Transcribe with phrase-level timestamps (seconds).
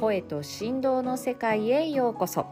[0.00, 2.46] 声と振動の世界へようこそ。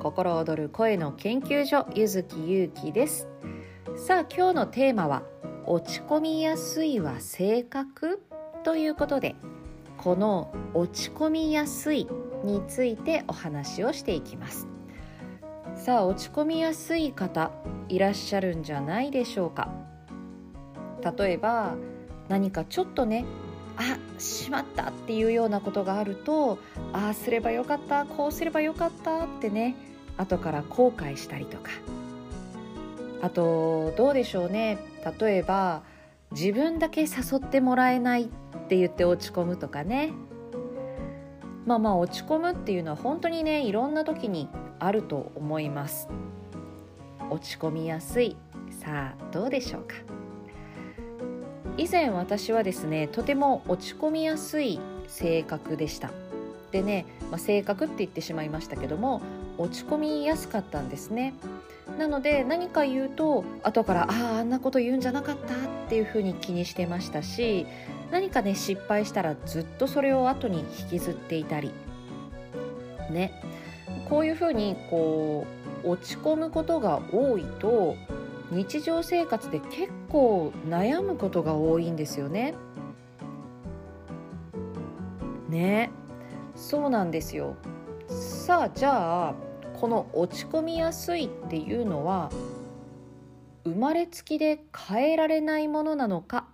[0.00, 3.28] 心躍る声の研究所ゆずきゆうきです。
[3.96, 5.22] さあ今日のテーマは
[5.64, 8.20] 落ち込みやすいは性格？
[8.64, 9.36] ということで
[9.96, 12.08] この落ち込みやすい
[12.42, 14.66] についてお話をしていきます。
[15.76, 17.52] さあ落ち込みやすい方
[17.88, 19.70] いらっしゃるんじゃないでしょうか。
[21.16, 21.76] 例えば
[22.28, 23.24] 何かちょっとね
[23.76, 26.58] あしまったっていうようなことがあると
[26.92, 29.76] ああすればよかったこうすればよかったってね
[30.16, 31.70] 後から後悔したりとか。
[33.22, 34.78] あとどうでしょうね。
[35.20, 35.82] 例えば
[36.32, 38.26] 自分だけ誘ってもらえないっ
[38.68, 40.12] て言って落ち込むとかね。
[41.64, 44.48] まあまあ落ち込むっていうのは本当にねいろんな時に
[44.80, 46.08] あると思います。
[47.30, 48.36] 落ち込みやすい。
[48.70, 49.94] さあどうでしょうか。
[51.76, 56.10] 以前私はですねとても落ち込みやすい性格でした。
[56.70, 59.20] でね、まあ、性格って言ってしまいましたけども
[59.58, 61.34] 落ち込みやすかったんですね。
[61.98, 67.66] なので何か言うと後からあああんなこと言うんじゃなかったっていうふうに気にしてましたし
[68.10, 71.70] 何かね失敗したらずっとそれを後に引きずっていたり。
[73.10, 73.32] ね。
[74.08, 75.46] こういうふうにこ
[75.84, 77.96] う落ち込むことが多いと
[78.52, 82.54] 日常生活で結構悩むことが多いんですよね。
[85.48, 85.90] ね
[86.54, 87.56] そうなんですよ。
[88.08, 89.34] さあじゃあ
[89.72, 92.30] この落ち込みやすいっていうのは
[93.64, 96.46] 生まれつきで変えられないものなのか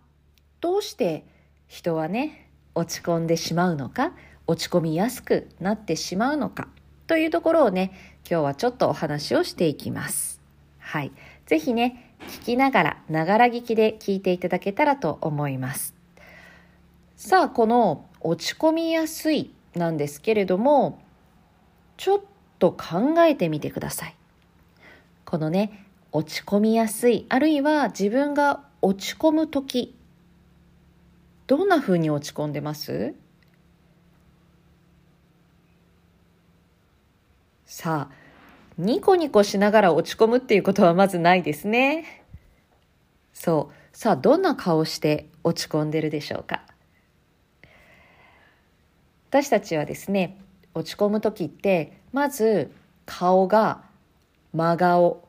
[0.61, 1.27] どうして
[1.67, 4.13] 人はね落ち込んでしまうのか
[4.47, 6.69] 落ち込みやすくなってしまうのか
[7.09, 10.41] というところをね今日はちょっとお話をしていきます。
[10.79, 11.13] はい。
[11.49, 15.95] ぜひね、聞きながら、ながら聞きで聞いていただけたらと思います。
[17.17, 21.01] さあ、この落ち込みやすいなんですけれども、
[21.97, 22.21] ちょっ
[22.59, 24.15] と考えてみてください。
[25.25, 29.97] このね、落ち込みやすい、あるいは自分が落ち込む時、
[31.47, 33.15] どんな風に落ち込んでます？
[37.65, 38.28] さあ、
[38.79, 42.25] ニコニコしながら落ち込むっていうことはまずないですね。
[43.35, 43.97] そう。
[43.97, 46.63] さあ、どんな顔して落ち込んでるでしょうか？
[49.31, 50.39] 私たちはですね、
[50.75, 52.71] 落ち込む時って、まず
[53.05, 53.83] 顔が
[54.53, 55.29] 真顔、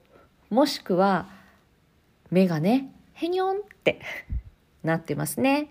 [0.49, 1.27] もしくは
[2.29, 3.99] 目がね、へにょんって
[4.83, 5.69] なってますね。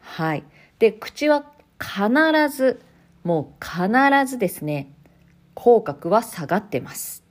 [0.00, 0.44] はい。
[0.78, 1.44] で、口は
[1.80, 2.82] 必ず、
[3.24, 3.90] もう必
[4.26, 4.92] ずですね、
[5.60, 7.22] 口角は下がってます。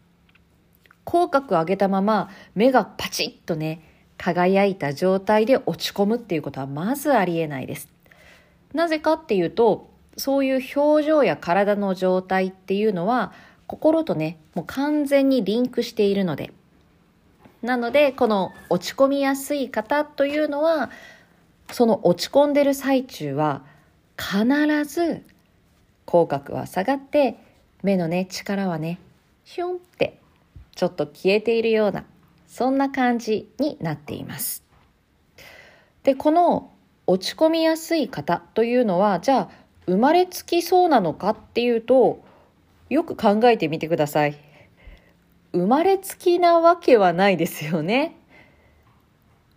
[1.03, 3.81] 口角を上げたまま目がパチッとね、
[4.19, 7.89] 輝いた状態で落ち込むっていうことはまずありえないです。
[8.71, 13.33] なぜかっていうと、そういう表情や体の状態っていうのは
[13.65, 16.53] 心とね、もう完全にリンクしているので。
[17.63, 20.91] なので、この落ち込みやすい方というのは、
[21.71, 23.63] その落ち込んでる最中は
[24.15, 24.45] 必
[24.85, 25.23] ず
[26.05, 27.48] 口角は下がって
[27.83, 28.99] 目のね力はね
[29.43, 30.19] ヒュンって
[30.75, 32.05] ちょっと消えているような
[32.47, 34.63] そんな感じになっています。
[36.03, 36.71] でこの
[37.07, 39.49] 落ち込みやすい方というのはじゃあ
[39.85, 42.23] 生まれつきそうなのかっていうと
[42.89, 44.37] よく考えてみてください。
[45.51, 48.15] 生まれつきなわけはないですよね。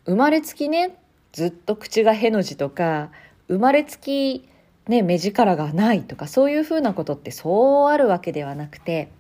[0.07, 0.97] 生まれつきね
[1.33, 3.11] ずっと口がへの字とか
[3.49, 4.49] 生まれつき
[4.89, 9.11] ね、目力がないとかそういうふうなことってそうあるわけではなくて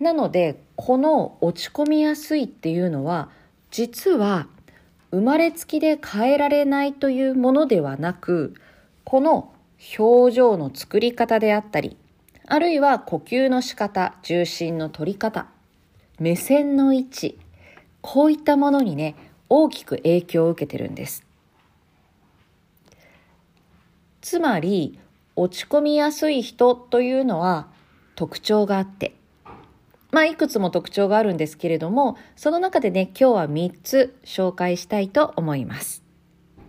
[0.00, 3.30] なのでこの落ち込みやすいっていうのは
[3.70, 4.48] 実は
[5.10, 8.54] 生まれつきで変えられないというものではなく
[9.04, 9.52] この
[9.98, 11.96] 表情の作り方であったり
[12.46, 15.46] あるいは呼吸の仕方重心の取り方
[16.18, 17.38] 目線の位置
[18.00, 19.14] こういったものにね
[19.48, 21.25] 大きく影響を受けてるんです。
[24.26, 24.98] つまり
[25.36, 27.68] 落ち込みやすい人というのは
[28.16, 29.14] 特徴があって。
[30.10, 36.02] まあいくつも特徴があるんですけれどもその中でね今日は3つ紹介したいと思います。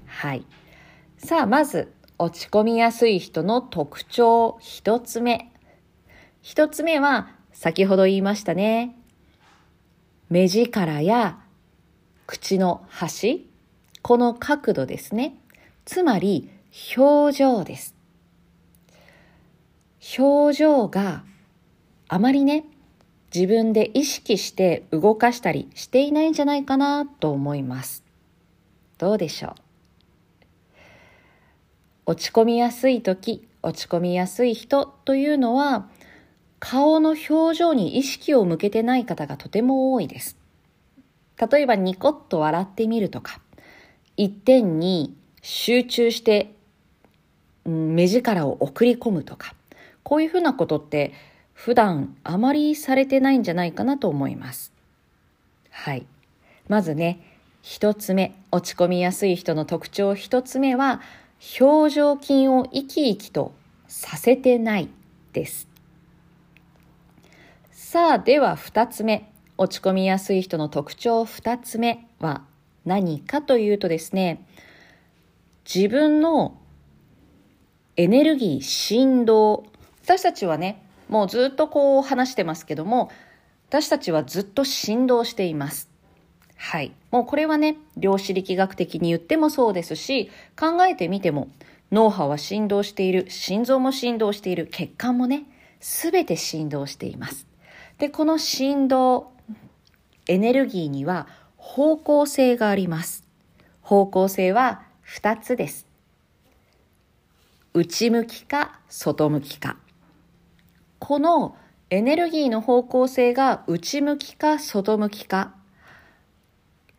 [0.05, 0.45] はい。
[1.17, 5.51] さあまず落ち込みやすい人の特徴1つ目。
[6.43, 8.95] 1つ目は先ほど言いましたね。
[10.29, 11.39] 目力や
[12.27, 13.49] 口の端。
[14.03, 15.39] この角度ですね。
[15.85, 16.51] つまり
[16.95, 17.95] 表情です。
[20.17, 21.23] 表情が
[22.07, 22.65] あまりね、
[23.33, 28.03] 自分で意識して動かしたりしていないんじゃないかなと思います。
[28.97, 29.49] どうでしょ
[32.05, 32.11] う？
[32.11, 35.89] 落ち込みやすい時、落ち込みやすい人というのは
[36.59, 40.37] 顔の表情に意識を向けてない方がとても多いです。
[41.51, 43.41] 例えばニコッと笑ってみるとか、
[44.15, 46.55] 一点に集中して
[47.67, 49.53] 目力を送り込むとか、
[50.03, 51.13] こういうふうなことって
[51.53, 54.71] 普段あまりされてないんじゃないかなと思います。
[55.69, 56.05] はい。
[56.67, 57.19] まずね、
[57.61, 61.01] 一つ目、落ち込みやすい人の特徴一つ目は、
[61.59, 63.53] 表情筋を生き生きと
[63.87, 64.89] させてない
[65.33, 65.67] です。
[67.71, 72.43] さあ、では二つ目、落ち込みやすい人の特徴二つ目は
[72.85, 74.45] 何かというとですね、
[75.65, 76.57] 自分の
[77.97, 79.65] エネルギー、振動。
[80.03, 83.09] 私たちはね、もうずっとこう話してますけども、
[83.69, 85.89] 私たちはずっと振動しています。
[86.57, 86.91] はい。
[87.09, 91.49] もうこれはね、量子力学的に言ってもそうですし、考えてみても、
[91.91, 95.45] 脳波は振動している、心臓も振動している、血管もね、
[95.79, 97.47] すべて振動しています。
[97.97, 99.31] で、この振動、
[100.27, 103.23] エネルギーには方向性があります。
[103.81, 105.86] 方向性は2つです。
[107.77, 109.77] 内向きか外向きか。
[110.97, 111.55] この
[111.91, 115.53] エネルギーの方向性が内向きか外向きか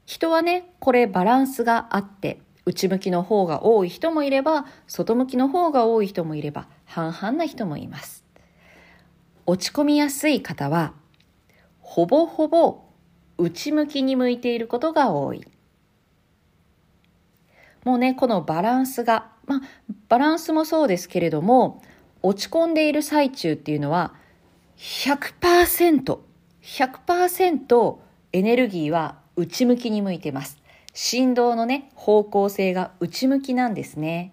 [0.06, 8.24] 人はね、これバランスがあって、内向きの方が多い人もいれば、外向きの方が多い人もいれば、半々な人もいます。
[9.46, 10.92] 落ち込みやすい方は、
[11.80, 12.84] ほぼほぼ
[13.36, 15.44] 内向きに向いていることが多い。
[17.82, 19.60] もうね、このバランスが、まあ、
[20.08, 21.82] バランスもそうですけれども、
[22.22, 24.14] 落ち込んでいる最中っていうのは、
[24.76, 26.18] 100%、
[26.62, 27.96] 100%
[28.32, 30.58] エネルギーは内向きに向いてます。
[30.92, 34.32] 振動のね、方向性が内向きなんですね。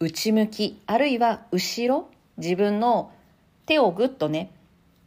[0.00, 3.12] 内向き、あるいは後ろ、自分の
[3.66, 4.50] 手をぐっとね、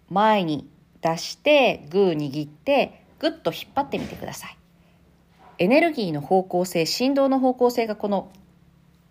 [0.09, 0.69] 前に
[1.01, 4.57] 出して、グー握って、ぐっと引っ張ってみてください。
[5.57, 8.31] エネルギーの方向性、振動の方向性がこの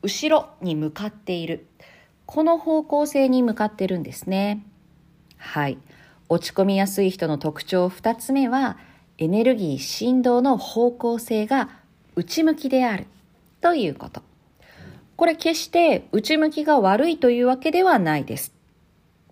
[0.05, 1.67] 後ろに向かっている。
[2.27, 4.63] この方向性に向かってるんですね。
[5.39, 5.79] はい。
[6.29, 8.77] 落ち込みやすい人の特徴2つ目は、
[9.17, 11.71] エネルギー振動の方向性が
[12.17, 13.07] 内向きである
[13.63, 14.23] ということ。
[15.17, 18.53] これ決して内向きが悪いというわけではないです。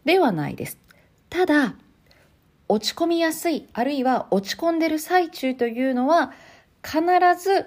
[0.06, 0.78] ではないです。
[1.28, 1.74] ただ、
[2.69, 6.32] 落ち込みやすい、あるいは落ち込んでる最中というのは
[6.82, 7.02] 必
[7.38, 7.66] ず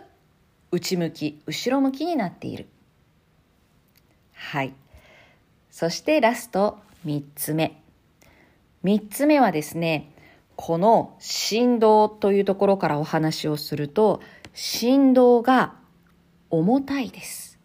[0.71, 2.65] 内向き、後ろ向きになっている。
[4.35, 4.73] はい。
[5.71, 7.81] そしてラスト3つ目。
[8.83, 10.11] 3つ目はですね、
[10.55, 14.21] この振動というところからお話をすると、
[14.53, 15.75] 振動が
[16.49, 17.59] 重たいです。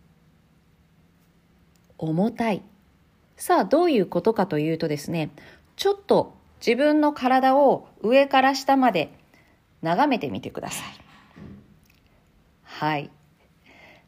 [1.98, 2.62] 重たい。
[3.36, 5.30] さあ、どういうことかというとですね、
[5.76, 9.12] ちょっと自分の体を上から下まで
[9.82, 10.86] 眺めてみてください。
[12.62, 13.10] はい。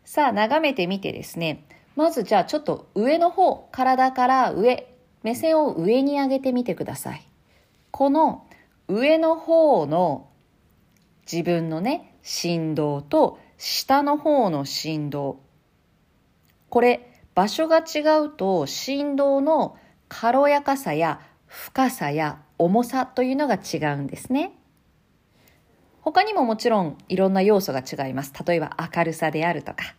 [0.05, 4.89] さあ、眺めてみてですね、まずじゃあちょっと上の方、体から上、
[5.23, 7.29] 目線を上に上げてみてください。
[7.91, 8.47] この
[8.89, 10.29] 上の方の
[11.31, 15.41] 自分のね、振動と下の方の振動。
[16.69, 19.77] これ、場所が違うと振動の
[20.09, 24.53] 軽やかさや深さや重さというのが違うんですね。
[26.01, 28.33] 他にももちろんいろんな要素が違います。
[28.47, 29.95] 例えば明るさであるとか、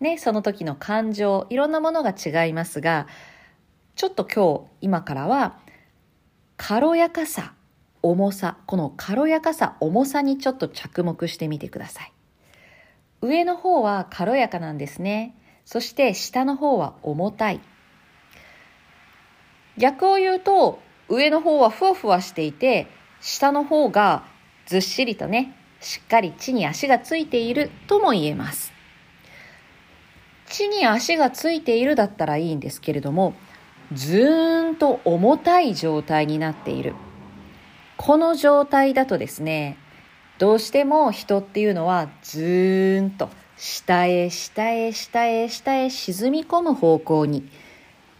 [0.00, 3.06] ね、その時の感情、いろんなものが違いますが、
[3.96, 5.58] ちょっと今日、今からは、
[6.56, 7.54] 軽やかさ
[8.02, 12.12] 重さ、この軽やかさ、重さにちょっと着目してみてください。
[13.20, 15.34] 上の方は軽やかなんですね。
[15.64, 17.60] そして下の方は重たい。
[19.76, 22.86] 逆を言うと、上の方はふわふわしていて、
[23.20, 24.24] 下の方が
[24.66, 28.77] ずっしりとね、しっかり地に足がついているとも言えます。
[30.48, 33.34] 地に足がついているだったらいいんですけれども、
[33.92, 36.94] ずーんと重たい状態になっている。
[37.96, 39.76] この状態だとですね、
[40.38, 47.48] どうしても人っていうのはずーんと下へ下へ下へ下へ沈み込む方向に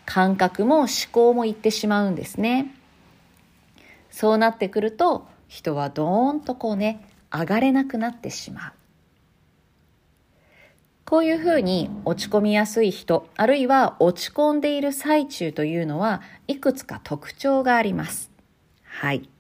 [0.04, 2.75] 感覚も思考もいってしまうんですね。
[4.11, 8.73] そうなってくると人はドーンとこうね、上がれなくなってしまう。
[11.08, 18.30] こういうふうに落ち込みやすい人、あるいは落ち込んでいる最中というのはいくつか特徴があります。
[18.84, 19.30] はい。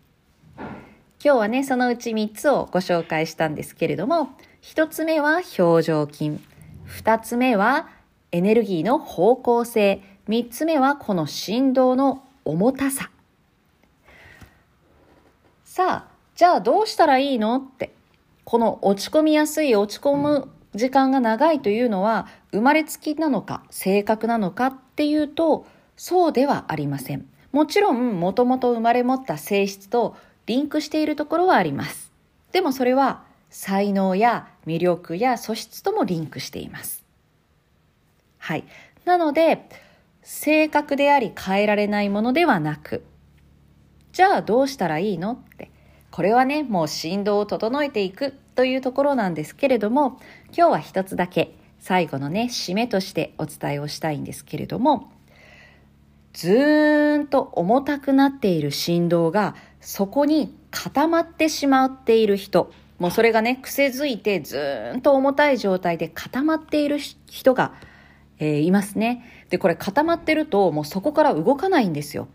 [0.56, 4.30] 今日はね、そのうち3つをご紹介したんですけれども、
[4.62, 6.40] 1つ目は表情筋、
[6.86, 7.90] 2つ目は
[8.32, 10.00] エネルギーの方向性。
[10.26, 13.10] 3つ目はこの振動の重たさ。
[15.64, 17.92] さあ、じゃあどうしたらいいのって。
[18.44, 25.66] この落ち込みやすい、落ち込む時間が長いというのは生まれつきなのか性格なのかっていうと
[25.96, 27.26] そうではありません。
[27.52, 30.16] もちろんもともと生まれ持った性質と
[30.46, 32.12] リンクしているところはあります。
[32.52, 37.04] でもそれは才能や魅力や素質ともリンクしています。
[38.38, 38.64] はい。
[39.04, 39.68] なので、
[40.22, 43.02] 性格であり変えられないものではなく、
[44.12, 45.32] じゃあどうしたらいいの？
[45.32, 45.70] って。
[46.18, 55.12] これはね、もう振動を整えていくというところなんですけれども、今日は一つだけ最後のね、締めとしてお伝えをしたいんですけれども、
[56.32, 67.74] ずーんと重たくなっている振動がそこに固まってしまっている人、もうそれがね、癖づいてずーんと重たい状態で固まっている人が、
[68.40, 69.22] えー、いますね。
[69.50, 72.26] で、これ固まってるともうそこから動かないんですよ。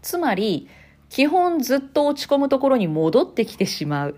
[0.00, 0.68] つまり、
[1.08, 4.16] 基本ずっと落ち込むところに戻ってきてしまう。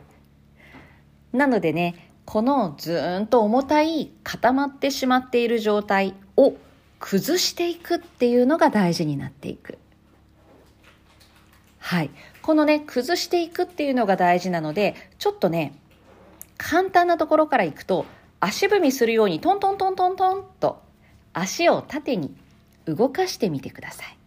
[1.32, 6.54] なのでね、このずーんと重たい固まってしまっている状態を
[6.98, 9.78] 崩していくっていうのが大事になっていく。
[11.78, 12.10] はい。
[12.42, 15.74] このね、崩していくっていうのが大事なので、ちょっとね、
[16.56, 18.04] 簡単なところからいくと、
[18.40, 20.82] 足踏みするようにトントントントントンと
[21.32, 22.36] 足を縦に
[22.84, 24.17] 動かしてみてください。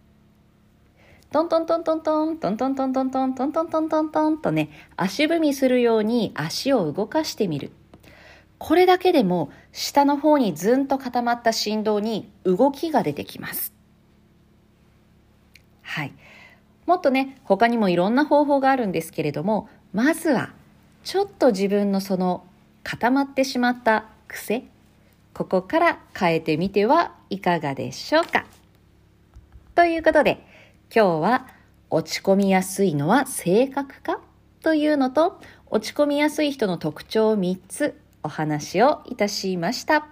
[1.32, 7.72] トントントントントン、トントントントントン、トントントントントンとね、足踏みするように足を動かしてみる。
[8.58, 13.72] これだけでも下の方にずんと固まった振動に動きが出てきます。
[15.80, 16.12] はい。
[16.84, 20.50] もっとね、他にもいろんな方法があるんですけれども、まずは
[21.02, 22.44] ちょっと自分のその
[22.84, 24.64] 固まってしまった癖、
[25.32, 28.44] ここから変えてみてはいかがでしょうか。
[29.74, 30.51] ということで、
[30.94, 31.46] 今日は
[31.88, 34.20] 落ち込みやすいのは性格か
[34.62, 40.06] というのと、落ち込みやすい人の特徴3つお話をいたしました。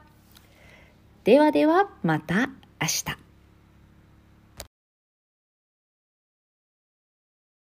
[1.25, 2.49] ではではまた
[2.81, 3.30] 明日。